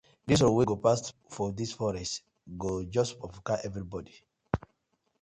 [0.27, 1.01] Dis road wey go pass
[1.33, 2.15] for dis forest
[2.61, 4.15] go just kpafuka everybodi.